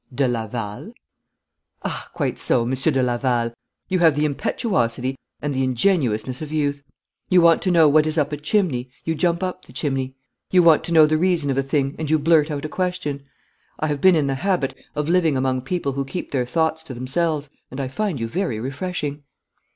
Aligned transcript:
'De 0.15 0.27
Laval.' 0.27 0.91
'Ah, 1.83 2.09
quite 2.11 2.39
so, 2.39 2.65
Monsieur 2.65 2.91
de 2.91 3.03
Laval. 3.03 3.53
You 3.87 3.99
have 3.99 4.15
the 4.15 4.25
impetuosity 4.25 5.15
and 5.43 5.53
the 5.53 5.63
ingenuousness 5.63 6.41
of 6.41 6.51
youth. 6.51 6.81
You 7.29 7.39
want 7.39 7.61
to 7.61 7.69
know 7.69 7.87
what 7.87 8.07
is 8.07 8.17
up 8.17 8.31
a 8.31 8.37
chimney, 8.37 8.89
you 9.05 9.13
jump 9.13 9.43
up 9.43 9.65
the 9.65 9.73
chimney. 9.73 10.15
You 10.49 10.63
want 10.63 10.83
to 10.85 10.91
know 10.91 11.05
the 11.05 11.19
reason 11.19 11.51
of 11.51 11.57
a 11.59 11.61
thing, 11.61 11.95
and 11.99 12.09
you 12.09 12.17
blurt 12.17 12.49
out 12.49 12.65
a 12.65 12.67
question. 12.67 13.25
I 13.79 13.85
have 13.89 14.01
been 14.01 14.15
in 14.15 14.25
the 14.25 14.33
habit 14.33 14.73
of 14.95 15.07
living 15.07 15.37
among 15.37 15.61
people 15.61 15.91
who 15.91 16.03
keep 16.03 16.31
their 16.31 16.47
thoughts 16.47 16.81
to 16.85 16.95
themselves, 16.95 17.51
and 17.69 17.79
I 17.79 17.87
find 17.87 18.19
you 18.19 18.27
very 18.27 18.59
refreshing.' 18.59 19.21